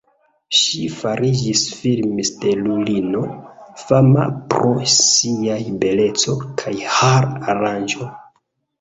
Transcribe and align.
Ŝi 0.59 0.79
fariĝis 1.01 1.61
film-stelulino, 1.81 3.23
fama 3.83 4.27
pro 4.57 4.75
siaj 4.97 5.63
beleco 5.87 6.39
kaj 6.65 6.79
har-aranĝo. 6.99 8.15